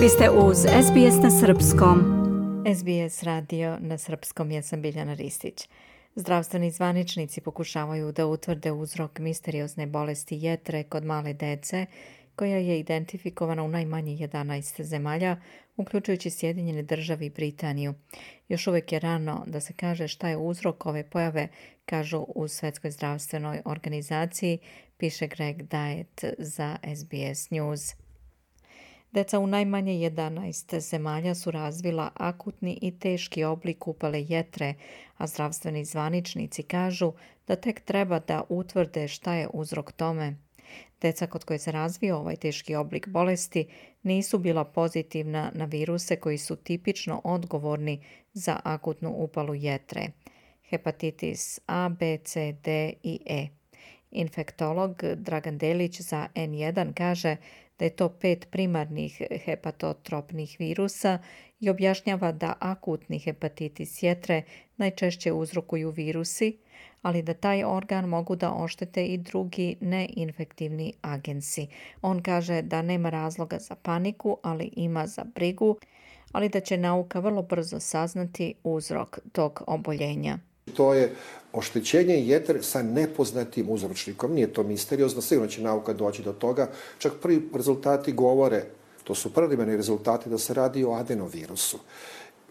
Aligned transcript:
Vi 0.00 0.08
ste 0.08 0.30
uz 0.30 0.56
SBS 0.58 1.22
na 1.22 1.30
Srpskom. 1.30 1.98
SBS 2.76 3.22
radio 3.22 3.78
na 3.80 3.98
Srpskom, 3.98 4.50
ja 4.50 4.62
sam 4.62 4.82
Biljana 4.82 5.14
Ristić. 5.14 5.68
Zdravstveni 6.14 6.70
zvaničnici 6.70 7.40
pokušavaju 7.40 8.12
da 8.12 8.26
utvrde 8.26 8.72
uzrok 8.72 9.18
misteriozne 9.18 9.86
bolesti 9.86 10.36
jetre 10.36 10.82
kod 10.82 11.04
male 11.04 11.32
dece, 11.32 11.86
koja 12.36 12.56
je 12.56 12.80
identifikovana 12.80 13.62
u 13.62 13.68
najmanje 13.68 14.12
11 14.12 14.82
zemalja, 14.82 15.36
uključujući 15.76 16.30
Sjedinjene 16.30 16.82
države 16.82 17.26
i 17.26 17.30
Britaniju. 17.30 17.94
Još 18.48 18.66
uvijek 18.66 18.92
je 18.92 18.98
rano 18.98 19.44
da 19.46 19.60
se 19.60 19.72
kaže 19.72 20.08
šta 20.08 20.28
je 20.28 20.36
uzrok 20.36 20.86
ove 20.86 21.10
pojave, 21.10 21.48
kažu 21.84 22.18
u 22.28 22.48
Svetskoj 22.48 22.90
zdravstvenoj 22.90 23.60
organizaciji, 23.64 24.58
piše 24.96 25.26
Greg 25.26 25.56
Diet 25.62 26.24
za 26.38 26.76
SBS 26.96 27.50
News. 27.50 27.94
Deca 29.12 29.38
u 29.38 29.46
najmanje 29.46 29.92
11 29.92 30.80
zemalja 30.80 31.34
su 31.34 31.50
razvila 31.50 32.10
akutni 32.14 32.78
i 32.82 32.98
teški 32.98 33.44
oblik 33.44 33.88
upale 33.88 34.24
jetre, 34.28 34.74
a 35.16 35.26
zdravstveni 35.26 35.84
zvaničnici 35.84 36.62
kažu 36.62 37.12
da 37.46 37.56
tek 37.56 37.80
treba 37.80 38.18
da 38.18 38.42
utvrde 38.48 39.08
šta 39.08 39.34
je 39.34 39.48
uzrok 39.52 39.92
tome. 39.92 40.36
Deca 41.00 41.26
kod 41.26 41.44
koje 41.44 41.58
se 41.58 41.72
razvio 41.72 42.18
ovaj 42.18 42.36
teški 42.36 42.74
oblik 42.74 43.08
bolesti 43.08 43.68
nisu 44.02 44.38
bila 44.38 44.64
pozitivna 44.64 45.50
na 45.54 45.64
viruse 45.64 46.16
koji 46.16 46.38
su 46.38 46.56
tipično 46.56 47.20
odgovorni 47.24 48.04
za 48.32 48.60
akutnu 48.64 49.14
upalu 49.16 49.54
jetre. 49.54 50.10
Hepatitis 50.68 51.60
A, 51.66 51.88
B, 51.88 52.18
C, 52.24 52.52
D 52.64 52.92
i 53.02 53.20
E. 53.26 53.46
Infektolog 54.10 55.02
Dragan 55.14 55.58
Delić 55.58 56.00
za 56.00 56.28
N1 56.34 56.94
kaže 56.94 57.36
da 57.80 57.86
je 57.86 57.90
to 57.90 58.08
pet 58.08 58.46
primarnih 58.50 59.22
hepatotropnih 59.44 60.56
virusa 60.58 61.18
i 61.60 61.70
objašnjava 61.70 62.32
da 62.32 62.54
akutni 62.60 63.18
hepatitis 63.18 64.02
jetre 64.02 64.42
najčešće 64.76 65.32
uzrokuju 65.32 65.90
virusi, 65.90 66.58
ali 67.02 67.22
da 67.22 67.34
taj 67.34 67.64
organ 67.64 68.04
mogu 68.04 68.36
da 68.36 68.52
oštete 68.52 69.06
i 69.06 69.18
drugi 69.18 69.76
neinfektivni 69.80 70.92
agensi. 71.02 71.66
On 72.02 72.22
kaže 72.22 72.62
da 72.62 72.82
nema 72.82 73.10
razloga 73.10 73.58
za 73.58 73.74
paniku, 73.74 74.36
ali 74.42 74.70
ima 74.76 75.06
za 75.06 75.24
brigu, 75.34 75.76
ali 76.32 76.48
da 76.48 76.60
će 76.60 76.76
nauka 76.76 77.20
vrlo 77.20 77.42
brzo 77.42 77.80
saznati 77.80 78.54
uzrok 78.64 79.18
tog 79.32 79.62
oboljenja. 79.66 80.38
To 80.76 80.94
je 80.94 81.14
oštećenje 81.52 82.14
jetre 82.14 82.62
sa 82.62 82.82
nepoznatim 82.82 83.70
uzročnikom. 83.70 84.34
Nije 84.34 84.52
to 84.52 84.62
misteriozno, 84.62 85.22
sigurno 85.22 85.50
će 85.50 85.62
nauka 85.62 85.92
doći 85.92 86.22
do 86.22 86.32
toga. 86.32 86.68
Čak 86.98 87.12
prvi 87.22 87.48
rezultati 87.54 88.12
govore, 88.12 88.64
to 89.04 89.14
su 89.14 89.32
preliminarni 89.32 89.76
rezultati, 89.76 90.30
da 90.30 90.38
se 90.38 90.54
radi 90.54 90.84
o 90.84 90.92
adenovirusu. 90.92 91.78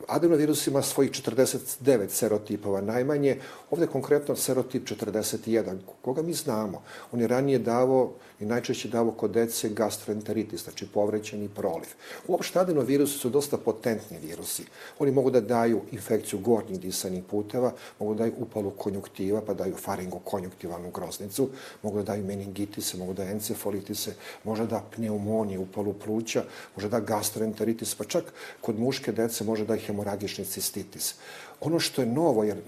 Adenovirus 0.08 0.68
ima 0.68 0.82
svojih 0.82 1.12
49 1.12 2.10
serotipova 2.10 2.82
najmanje, 2.82 3.38
ovdje 3.72 3.88
konkretno 3.88 4.36
serotip 4.36 4.88
41, 4.88 5.78
koga 6.02 6.22
mi 6.22 6.34
znamo. 6.34 6.82
On 7.12 7.22
je 7.22 7.28
ranije 7.28 7.60
davo 7.60 8.14
i 8.40 8.46
najčešće 8.46 8.88
davo 8.88 9.12
kod 9.12 9.32
dece 9.32 9.70
gastroenteritis, 9.70 10.64
znači 10.64 10.88
povrećeni 10.88 11.50
proliv. 11.56 11.90
Uopšte 12.28 12.60
adenovirusi 12.60 13.18
su 13.18 13.30
dosta 13.30 13.58
potentni 13.58 14.18
virusi. 14.20 14.64
Oni 15.00 15.12
mogu 15.12 15.32
da 15.32 15.42
daju 15.42 15.82
infekciju 15.92 16.40
gornjih 16.40 16.80
disanih 16.80 17.24
puteva, 17.24 17.74
mogu 18.00 18.14
da 18.14 18.18
daju 18.18 18.34
upalu 18.38 18.72
konjuktiva, 18.72 19.42
pa 19.42 19.54
daju 19.54 19.76
faringokonjuktivalnu 19.76 20.92
groznicu, 20.92 21.50
mogu 21.84 21.98
da 21.98 22.04
daju 22.04 22.26
meningitise, 22.26 22.98
mogu 22.98 23.14
da 23.14 23.24
encefalitise, 23.24 24.14
može 24.44 24.66
da 24.68 24.84
pneumonije, 24.96 25.60
upalu 25.60 25.94
pluća, 25.94 26.44
može 26.76 26.90
da 26.90 27.00
gastroenteritis, 27.00 27.96
pa 27.96 28.04
čak 28.04 28.24
kod 28.62 28.80
muške 28.80 29.12
dece 29.12 29.44
može 29.44 29.66
da 29.66 29.76
hemoragični 29.90 30.46
cistitis. 30.46 31.16
Ono 31.62 31.80
što 31.80 32.02
je 32.02 32.08
novo, 32.08 32.44
jer 32.44 32.62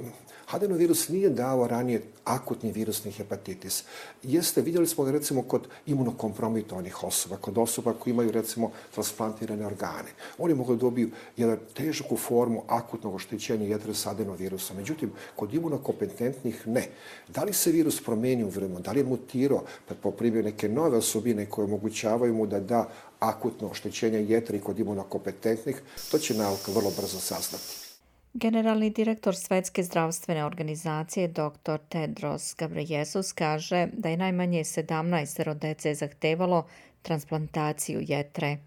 adenovirus 0.52 1.10
nije 1.10 1.30
dao 1.30 1.68
ranije 1.68 2.02
akutni 2.24 2.72
virusni 2.72 3.12
hepatitis. 3.12 3.84
Jeste, 4.24 4.62
vidjeli 4.62 4.88
smo 4.88 5.04
ga 5.04 5.12
recimo 5.12 5.44
kod 5.44 5.68
imunokompromitovanih 5.86 7.04
osoba, 7.04 7.38
kod 7.38 7.58
osoba 7.58 7.94
koji 7.94 8.12
imaju 8.12 8.32
recimo 8.32 8.72
transplantirane 8.94 9.66
organe. 9.66 10.12
Oni 10.38 10.54
mogu 10.54 10.76
dobiju 10.76 11.10
jednu 11.38 11.58
težaku 11.74 12.18
formu 12.18 12.64
akutnog 12.68 13.16
oštećenja 13.16 13.66
jedre 13.66 13.94
s 13.94 14.08
adenovirusom. 14.08 14.78
Međutim, 14.78 15.12
kod 15.36 15.54
imunokompetentnih 15.54 16.68
ne. 16.68 16.88
Da 17.28 17.44
li 17.44 17.54
se 17.54 17.72
virus 17.72 18.02
promijenio 18.04 18.48
u 18.48 18.50
vremenu, 18.50 18.80
da 18.80 18.92
li 18.92 19.00
je 19.00 19.04
mutirao, 19.04 19.64
pa 19.88 19.96
poprimio 19.96 20.44
neke 20.44 20.70
nove 20.70 20.98
osobine 20.98 21.46
koje 21.46 21.66
omogućavaju 21.66 22.34
mu 22.34 22.46
da 22.46 22.60
da 22.60 22.90
akutno 23.22 23.68
oštećenje 23.68 24.20
jetre 24.20 24.60
kod 24.60 24.80
imunokompetentnih, 24.80 25.82
to 26.12 26.18
će 26.18 26.34
nauka 26.34 26.72
vrlo 26.72 26.92
brzo 26.98 27.20
saznati. 27.20 27.92
Generalni 28.34 28.90
direktor 28.90 29.36
Svetske 29.36 29.84
zdravstvene 29.84 30.46
organizacije 30.46 31.28
dr. 31.28 31.78
Tedros 31.90 32.56
Ghebreyesus 32.58 33.34
kaže 33.36 33.88
da 33.94 34.10
je 34.10 34.18
najmanje 34.18 34.64
17 34.64 35.54
dece 35.54 35.94
zahtevalo 35.94 36.66
transplantaciju 37.02 38.02
jetre. 38.08 38.58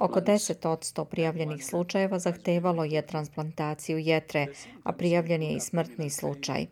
Oko 0.00 0.20
10% 0.20 1.04
prijavljenih 1.04 1.66
slučajeva 1.66 2.18
zahtevalo 2.18 2.84
je 2.84 3.06
transplantaciju 3.06 3.98
jetre, 3.98 4.46
a 4.82 4.92
prijavljen 4.92 5.42
je 5.42 5.56
i 5.56 5.60
smrtni 5.60 6.10
slučaj. 6.10 6.66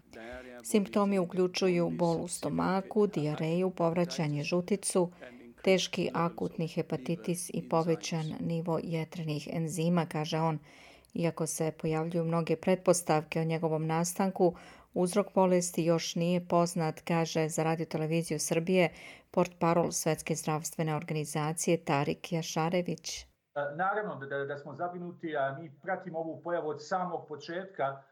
Simptomi 0.65 1.19
uključuju 1.19 1.91
bol 1.91 2.25
u 2.25 2.29
stomaku, 2.29 3.07
dijareju, 3.07 3.71
povraćanje 3.71 4.43
žuticu, 4.43 5.11
teški 5.65 6.11
akutni 6.15 6.69
hepatitis 6.69 7.51
i 7.55 7.69
povećan 7.69 8.35
nivo 8.41 8.81
jetrenih 8.83 9.49
enzima, 9.53 10.07
kaže 10.07 10.39
on. 10.39 10.59
Iako 11.15 11.47
se 11.47 11.73
pojavljuju 11.81 12.25
mnoge 12.25 12.57
pretpostavke 12.57 13.41
o 13.41 13.45
njegovom 13.45 13.87
nastanku, 13.87 14.55
uzrok 14.95 15.27
bolesti 15.35 15.85
još 15.85 16.15
nije 16.15 16.49
poznat, 16.49 17.01
kaže 17.01 17.49
za 17.49 17.63
radio 17.63 17.87
televiziju 17.87 18.39
Srbije 18.39 18.93
port 19.31 19.53
parol 19.59 19.91
Svetske 19.91 20.35
zdravstvene 20.35 20.97
organizacije 20.97 21.85
Tarik 21.85 22.33
Jašarević. 22.33 23.27
Naravno 23.77 24.27
da, 24.27 24.45
da 24.45 24.57
smo 24.57 24.75
zabrinuti, 24.75 25.37
a 25.37 25.59
mi 25.61 25.73
pratimo 25.83 26.19
ovu 26.19 26.41
pojavu 26.45 26.69
od 26.69 26.87
samog 26.89 27.29
početka 27.29 28.03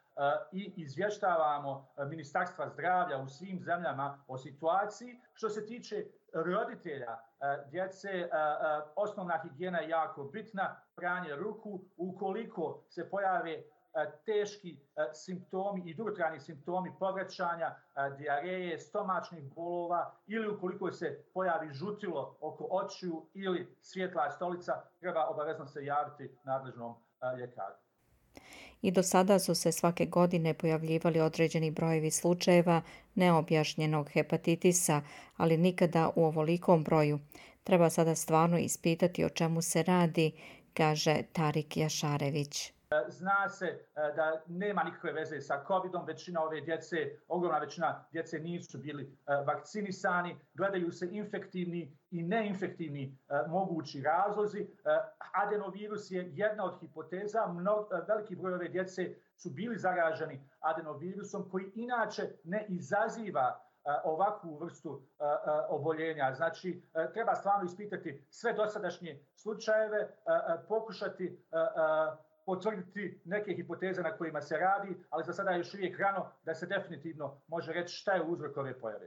i 0.53 0.72
izvještavamo 0.76 1.88
Ministarstva 2.08 2.69
zdravlja 2.69 3.19
u 3.19 3.28
svim 3.28 3.60
zemljama 3.60 4.25
o 4.26 4.38
situaciji. 4.38 5.20
Što 5.32 5.48
se 5.48 5.66
tiče 5.66 6.06
roditelja, 6.34 7.19
djece, 7.70 8.28
osnovna 8.97 9.41
higijena 9.42 9.78
je 9.78 9.88
jako 9.88 10.25
bitna, 10.25 10.76
pranje 10.97 11.36
ruku, 11.36 11.80
ukoliko 11.97 12.82
se 12.88 13.10
pojave 13.10 13.62
teški 14.26 14.78
simptomi 15.12 15.82
i 15.91 15.94
dugotrajni 15.94 16.41
simptomi 16.41 16.92
povraćanja, 16.98 17.75
diareje, 18.19 18.78
stomačnih 18.78 19.54
bolova 19.54 20.14
ili 20.26 20.48
ukoliko 20.48 20.92
se 20.92 21.25
pojavi 21.34 21.72
žutilo 21.72 22.36
oko 22.41 22.69
očiju 22.70 23.26
ili 23.34 23.76
svjetla 23.80 24.30
stolica, 24.30 24.82
treba 25.00 25.26
obavezno 25.26 25.66
se 25.66 25.84
javiti 25.84 26.38
nadležnom 26.44 26.94
ljekaru 27.38 27.75
i 28.82 28.91
do 28.91 29.02
sada 29.02 29.38
su 29.38 29.54
se 29.54 29.72
svake 29.72 30.06
godine 30.06 30.54
pojavljivali 30.54 31.20
određeni 31.20 31.70
brojevi 31.70 32.10
slučajeva 32.10 32.82
neobjašnjenog 33.14 34.08
hepatitisa, 34.08 35.02
ali 35.36 35.56
nikada 35.56 36.10
u 36.16 36.24
ovolikom 36.24 36.84
broju. 36.84 37.18
Treba 37.64 37.91
sada 37.91 38.14
stvarno 38.14 38.58
ispitati 38.58 39.24
o 39.24 39.28
čemu 39.28 39.62
se 39.62 39.82
radi, 39.82 40.32
kaže 40.74 41.22
Tarik 41.32 41.76
Jašarević. 41.76 42.72
Zna 43.08 43.48
se 43.48 43.66
e, 43.66 43.80
da 44.16 44.42
nema 44.46 44.82
nikakve 44.82 45.12
veze 45.12 45.40
sa 45.40 45.64
COVID-om, 45.66 46.04
većina 46.06 46.42
ove 46.42 46.60
djece, 46.60 46.96
ogromna 47.28 47.58
većina 47.58 48.04
djece 48.12 48.38
nisu 48.38 48.78
bili 48.78 49.03
e, 49.03 49.34
vakcinisani, 49.47 50.36
gledaju 50.54 50.92
se 50.92 51.09
infektivni 51.10 51.97
i 52.10 52.22
neinfektivni 52.22 53.03
e, 53.04 53.48
mogući 53.48 54.03
razlozi. 54.03 54.66
Adenovirus 55.32 56.10
je 56.10 56.30
jedna 56.34 56.65
od 56.65 56.80
hipoteza, 56.80 57.38
veliki 58.09 58.36
broj 58.36 58.54
ove 58.54 58.68
djece 58.68 59.15
su 59.36 59.50
bili 59.50 59.78
zaraženi 59.78 60.44
adenovirusom 60.60 61.50
koji 61.50 61.72
inače 61.74 62.30
ne 62.44 62.66
izaziva 62.68 63.60
ovakvu 64.04 64.59
vrstu 64.59 65.03
oboljenja. 65.68 66.32
Znači, 66.32 66.82
treba 67.12 67.34
stvarno 67.34 67.65
ispitati 67.65 68.24
sve 68.30 68.53
dosadašnje 68.53 69.24
slučajeve, 69.34 70.09
pokušati 70.68 71.38
potvrditi 72.47 73.21
neke 73.25 73.54
hipoteze 73.54 74.03
na 74.03 74.16
kojima 74.16 74.41
se 74.41 74.57
radi, 74.57 74.95
ali 75.10 75.25
za 75.25 75.33
sada 75.33 75.51
je 75.51 75.59
još 75.59 75.75
uvijek 75.75 76.01
rano 76.01 76.33
da 76.45 76.54
se 76.54 76.66
definitivno 76.66 77.41
može 77.48 77.72
reći 77.72 77.95
šta 77.95 78.13
je 78.13 78.22
uzrok 78.22 78.57
ove 78.57 78.81
pojave. 78.81 79.07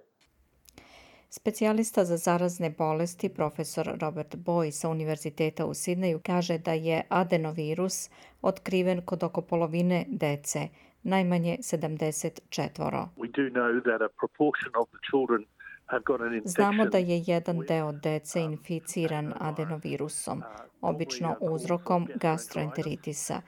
Specijalista 1.30 2.06
za 2.06 2.18
zarazne 2.18 2.70
bolesti 2.70 3.30
profesor 3.30 3.98
Robert 4.02 4.36
Boy 4.36 4.72
sa 4.72 4.90
Univerziteta 4.90 5.66
u 5.66 5.74
Sidneju 5.74 6.20
kaže 6.26 6.58
da 6.58 6.74
je 6.74 7.02
adenovirus 7.10 8.10
otkriven 8.42 9.02
kod 9.06 9.24
oko 9.24 9.42
polovine 9.42 10.06
dece, 10.08 10.68
najmanje 11.04 11.58
74. 11.62 13.08
We 13.18 13.28
do 13.28 13.50
know 13.50 13.82
that 13.82 14.02
a 14.02 14.10
proportion 14.20 14.72
of 14.82 14.88
the 14.90 15.00
children 15.10 15.46
Znamo 16.46 16.86
da 16.86 16.98
je 16.98 17.24
jedan 17.28 17.60
deo 17.68 17.92
dece 17.92 18.42
inficiran 18.42 19.34
adenovirusom, 19.40 20.44
obično 20.84 21.36
uzrokom 21.42 22.08
gastroenteritisa. 22.16 23.42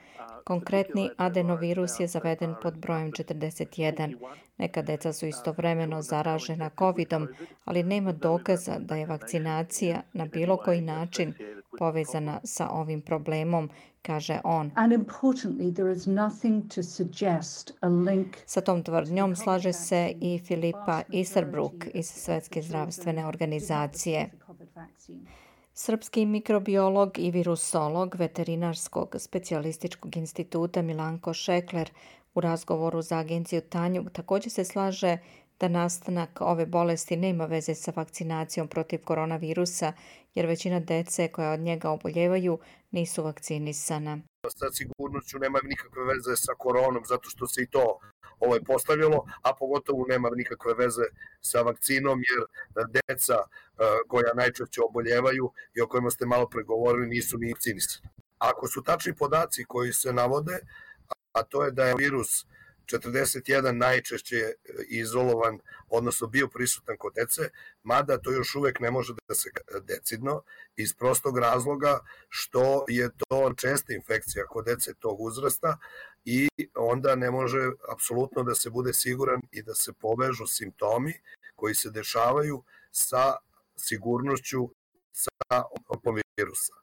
Konkretni 0.44 1.10
adenovirus 1.18 2.00
je 2.00 2.08
zaveden 2.08 2.56
pod 2.62 2.78
brojem 2.78 3.12
41. 3.12 4.16
Neka 4.58 4.82
deca 4.82 5.14
su 5.14 5.26
istovremeno 5.26 6.02
zaražena 6.02 6.70
covidom, 6.80 7.28
ali 7.66 7.84
nema 7.84 8.12
dokaza 8.12 8.80
da 8.80 8.96
je 8.96 9.06
vakcinacija 9.06 10.02
na 10.14 10.26
bilo 10.26 10.58
koji 10.58 10.82
način 10.82 11.34
povezana 11.78 12.40
sa 12.44 12.70
ovim 12.70 13.02
problemom, 13.02 13.70
kaže 14.02 14.40
on. 14.44 14.72
Sa 18.46 18.62
tom 18.62 18.84
tvrdnjom 18.84 19.36
slaže 19.36 19.74
se 19.74 20.14
i 20.22 20.40
Filipa 20.40 21.02
Isarbrook 21.10 21.74
iz 21.94 22.06
Svetske 22.06 22.62
zdravstvene 22.62 23.28
organizacije. 23.28 24.30
Srpski 25.78 26.26
mikrobiolog 26.26 27.20
i 27.20 27.32
virusolog 27.32 28.16
veterinarskog 28.16 29.16
specijalističkog 29.20 30.18
instituta 30.18 30.82
Milanko 30.82 31.34
Šekler 31.34 31.90
u 32.34 32.42
razgovoru 32.42 33.02
za 33.02 33.18
agenciju 33.18 33.62
Tanjug 33.62 34.12
također 34.12 34.52
se 34.52 34.66
slaže 34.66 35.18
da 35.60 35.68
nastanak 35.68 36.42
ove 36.42 36.66
bolesti 36.66 37.16
nema 37.18 37.46
veze 37.46 37.76
sa 37.76 37.94
vakcinacijom 37.96 38.68
protiv 38.68 39.04
koronavirusa, 39.04 39.94
jer 40.36 40.46
većina 40.46 40.80
dece 40.80 41.28
koja 41.28 41.52
od 41.52 41.60
njega 41.60 41.90
oboljevaju 41.90 42.60
nisu 42.92 43.24
vakcinisana. 43.24 44.20
Sa 44.48 44.72
sigurnošću 44.72 45.40
nema 45.40 45.60
nikakve 45.64 46.04
veze 46.04 46.36
sa 46.36 46.54
koronom, 46.58 47.04
zato 47.06 47.30
što 47.30 47.48
se 47.48 47.62
i 47.64 47.68
to 47.68 48.00
ovaj 48.40 48.60
postavljalo, 48.64 49.26
a 49.42 49.56
pogotovo 49.56 50.06
nema 50.10 50.30
nikakve 50.36 50.74
veze 50.74 51.04
sa 51.42 51.62
vakcinom, 51.62 52.20
jer 52.30 52.46
deca 52.90 53.36
e, 53.36 53.48
koja 54.08 54.34
najčešće 54.34 54.82
oboljevaju 54.90 55.52
i 55.74 55.82
o 55.82 55.88
kojima 55.88 56.10
ste 56.10 56.26
malo 56.26 56.50
pregovorili 56.50 57.08
nisu 57.08 57.38
ni 57.38 57.54
vakcinisani. 57.54 58.10
Ako 58.38 58.68
su 58.68 58.84
tačni 58.84 59.16
podaci 59.16 59.66
koji 59.68 59.94
se 59.94 60.14
navode, 60.14 60.60
a 61.32 61.44
to 61.44 61.64
je 61.64 61.72
da 61.72 61.86
je 61.86 61.96
virus 61.98 62.46
41 62.86 63.72
najčešće 63.72 64.54
izolovan, 64.88 65.60
odnosno 65.90 66.28
bio 66.28 66.48
prisutan 66.48 66.98
kod 66.98 67.14
dece, 67.16 67.50
mada 67.84 68.18
to 68.18 68.32
još 68.32 68.56
uvek 68.56 68.80
ne 68.80 68.92
može 68.92 69.14
da 69.28 69.36
se 69.36 69.50
decidno, 69.82 70.44
iz 70.76 70.94
prostog 70.94 71.38
razloga 71.38 72.00
što 72.30 72.86
je 72.88 73.10
to 73.18 73.54
česta 73.58 73.94
infekcija 73.94 74.46
kod 74.46 74.66
dece 74.66 74.94
tog 74.94 75.22
uzrasta 75.22 75.78
i 76.26 76.50
onda 76.76 77.16
ne 77.16 77.32
može 77.32 77.72
apsolutno 77.92 78.44
da 78.44 78.56
se 78.56 78.70
bude 78.70 78.94
siguran 78.94 79.42
i 79.52 79.64
da 79.64 79.74
se 79.74 79.94
povežu 79.94 80.46
simptomi 80.48 81.14
koji 81.56 81.76
se 81.76 81.90
dešavaju 81.90 82.64
sa 82.92 83.36
sigurnošću 83.76 84.70
sa 85.12 85.64
virusa. 86.38 86.74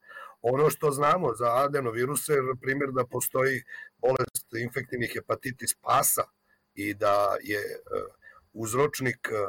Ono 0.43 0.71
što 0.71 0.91
znamo 0.91 1.35
za 1.35 1.57
adenoviruse 1.65 2.33
je 2.33 2.57
primjer 2.61 2.91
da 2.93 3.07
postoji 3.07 3.63
bolest 3.99 4.47
infektivnih 4.63 5.11
hepatitis 5.15 5.75
pasa 5.75 6.23
i 6.75 6.95
da 6.95 7.37
je 7.43 7.59
e, 7.59 7.81
uzročnik 8.53 9.29
e, 9.31 9.35
e, 9.35 9.47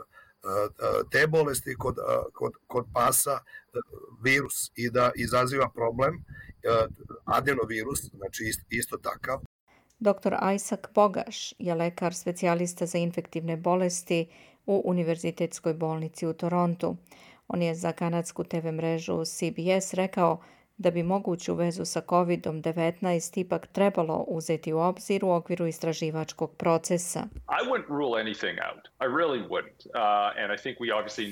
te 1.12 1.28
bolesti 1.28 1.76
kod, 1.78 1.96
kod, 2.34 2.54
kod 2.68 2.86
pasa 2.94 3.40
virus 4.24 4.72
i 4.76 4.90
da 4.90 5.12
izaziva 5.16 5.70
problem 5.76 6.24
adenovirus, 7.26 8.00
znači 8.14 8.52
isto 8.70 8.98
takav. 8.98 9.40
Dr. 10.04 10.36
Isaac 10.56 10.80
Bogaš 10.96 11.54
je 11.60 11.76
lekar 11.76 12.14
specijalista 12.14 12.86
za 12.86 12.98
infektivne 12.98 13.58
bolesti 13.58 14.28
u 14.66 14.82
Univerzitetskoj 14.86 15.74
bolnici 15.74 16.28
u 16.28 16.34
Torontu. 16.34 16.96
On 17.48 17.62
je 17.62 17.76
za 17.76 17.92
kanadsku 17.92 18.44
TV 18.44 18.72
mrežu 18.72 19.26
CBS 19.26 19.94
rekao 19.94 20.42
da 20.78 20.92
bi 20.92 21.04
moguću 21.04 21.56
vezu 21.56 21.86
sa 21.86 22.02
COVID-19 22.02 23.40
ipak 23.40 23.68
trebalo 23.68 24.26
uzeti 24.28 24.74
u 24.74 24.80
obzir 24.80 25.26
u 25.26 25.32
okviru 25.32 25.68
istraživačkog 25.68 26.56
procesa. 26.58 27.24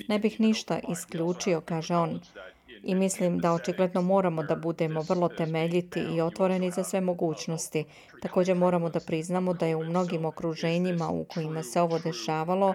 Ne 0.07 0.19
bih 0.19 0.39
ništa 0.39 0.79
isključio, 0.89 1.61
kaže 1.61 1.95
on. 1.95 2.19
I 2.83 2.95
mislim 2.95 3.39
da 3.39 3.53
očigledno 3.53 4.01
moramo 4.01 4.43
da 4.43 4.55
budemo 4.55 5.01
vrlo 5.01 5.29
temeljiti 5.29 5.99
i 5.99 6.21
otvoreni 6.21 6.71
za 6.71 6.83
sve 6.83 7.01
mogućnosti. 7.01 7.85
Također 8.21 8.55
moramo 8.55 8.89
da 8.89 8.99
priznamo 8.99 9.53
da 9.53 9.65
je 9.65 9.75
u 9.75 9.83
mnogim 9.83 10.25
okruženjima 10.25 11.09
u 11.09 11.23
kojima 11.23 11.63
se 11.63 11.81
ovo 11.81 11.99
dešavalo 11.99 12.73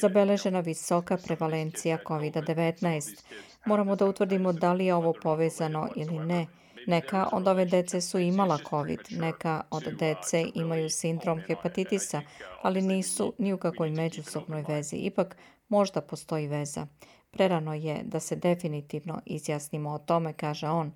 zabeležena 0.00 0.60
visoka 0.60 1.16
prevalencija 1.16 1.98
COVID-19. 2.06 3.24
Moramo 3.66 3.96
da 3.96 4.06
utvrdimo 4.06 4.52
da 4.52 4.72
li 4.72 4.86
je 4.86 4.94
ovo 4.94 5.12
povezano 5.22 5.88
ili 5.96 6.18
ne. 6.18 6.46
Neka 6.86 7.28
od 7.32 7.48
ove 7.48 7.64
dece 7.64 8.00
su 8.00 8.18
imala 8.18 8.58
COVID, 8.70 9.00
neka 9.10 9.62
od 9.70 9.84
dece 9.98 10.46
imaju 10.54 10.90
sindrom 10.90 11.40
hepatitisa, 11.40 12.22
ali 12.62 12.82
nisu 12.82 13.34
ni 13.38 13.52
u 13.52 13.58
kakvoj 13.58 13.90
međusobnoj 13.90 14.64
vezi. 14.68 14.96
Ipak 14.96 15.36
možda 15.68 16.00
postoji 16.00 16.48
veza. 16.48 16.86
Prerano 17.34 17.74
je 17.74 18.00
da 18.04 18.20
se 18.20 18.36
definitivno 18.36 19.20
izjasnimo 19.26 19.90
o 19.90 19.98
tome, 19.98 20.32
kaže 20.32 20.68
on. 20.68 20.92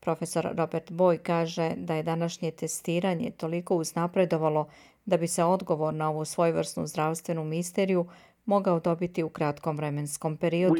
Profesor 0.00 0.48
Robert 0.56 0.90
Boy 0.90 1.18
kaže 1.18 1.70
da 1.76 1.94
je 1.94 2.02
današnje 2.02 2.50
testiranje 2.50 3.30
toliko 3.30 3.76
uznapredovalo 3.76 4.68
da 5.04 5.16
bi 5.16 5.26
se 5.26 5.44
odgovor 5.44 5.94
na 5.94 6.10
ovu 6.10 6.24
svojvrsnu 6.24 6.86
zdravstvenu 6.86 7.44
misteriju 7.44 8.06
mogao 8.44 8.80
dobiti 8.80 9.22
u 9.22 9.28
kratkom 9.28 9.76
vremenskom 9.76 10.36
periodu. 10.36 10.74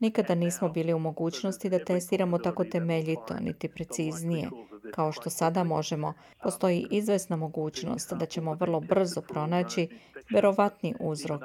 Nikada 0.00 0.34
nismo 0.34 0.68
bili 0.68 0.94
u 0.94 0.98
mogućnosti 0.98 1.70
da 1.70 1.84
testiramo 1.84 2.38
tako 2.38 2.64
temeljito, 2.64 3.34
niti 3.40 3.68
preciznije. 3.68 4.48
Kao 4.94 5.12
što 5.12 5.30
sada 5.30 5.64
možemo, 5.64 6.14
postoji 6.42 6.86
izvesna 6.90 7.36
mogućnost 7.36 8.12
da 8.12 8.26
ćemo 8.26 8.54
vrlo 8.54 8.80
brzo 8.80 9.20
pronaći 9.20 9.88
verovatni 10.30 10.94
uzrok. 11.00 11.42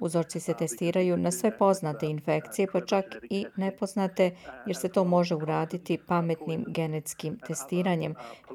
Uzorci 0.00 0.40
se 0.40 0.54
testiraju 0.54 1.16
na 1.16 1.30
sve 1.30 1.58
poznate 1.58 2.06
infekcije, 2.06 2.68
pa 2.72 2.80
čak 2.80 3.04
i 3.30 3.46
nepoznate, 3.56 4.36
jer 4.66 4.76
se 4.76 4.88
to 4.88 5.04
može 5.04 5.34
uraditi 5.34 5.98
pametnim 6.06 6.64
genetskim 6.68 7.38
testiranjem. 7.46 8.14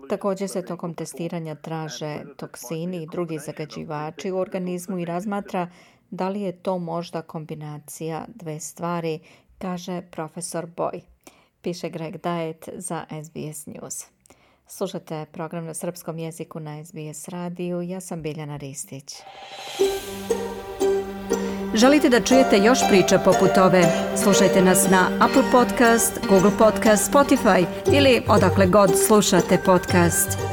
Također 0.09 0.49
se 0.49 0.65
tokom 0.65 0.93
testiranja 0.93 1.55
traže 1.55 2.21
toksini 2.37 3.03
i 3.03 3.07
drugi 3.11 3.39
zagađivači 3.39 4.31
u 4.31 4.37
organizmu 4.37 4.99
i 4.99 5.05
razmatra 5.05 5.69
da 6.11 6.29
li 6.29 6.41
je 6.41 6.51
to 6.51 6.77
možda 6.77 7.21
kombinacija 7.21 8.25
dve 8.27 8.59
stvari, 8.59 9.19
kaže 9.57 10.01
profesor 10.11 10.67
Boy. 10.75 11.10
Piše 11.61 11.89
Greg 11.89 12.17
Dajet 12.17 12.69
za 12.73 13.05
SBS 13.23 13.65
News. 13.65 14.05
Slušate 14.67 15.25
program 15.31 15.65
na 15.65 15.73
srpskom 15.73 16.19
jeziku 16.19 16.59
na 16.59 16.85
SBS 16.85 17.27
radiju. 17.27 17.81
Ja 17.81 17.99
sam 17.99 18.21
Biljana 18.21 18.57
Ristić. 18.57 19.13
Želite 21.73 22.09
da 22.09 22.21
čujete 22.21 22.57
još 22.57 22.79
priča 22.89 23.19
poput 23.19 23.57
ove? 23.57 23.83
Slušajte 24.23 24.61
nas 24.61 24.89
na 24.89 25.09
Apple 25.19 25.43
Podcast, 25.51 26.19
Google 26.29 26.51
Podcast, 26.57 27.11
Spotify 27.11 27.65
ili 27.93 28.21
odakle 28.27 28.67
god 28.67 28.89
slušate 29.07 29.57
podcast. 29.65 30.50